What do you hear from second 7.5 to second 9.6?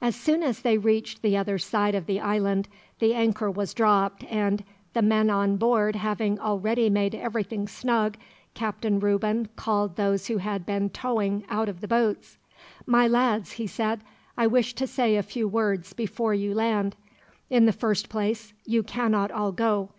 snug, Captain Reuben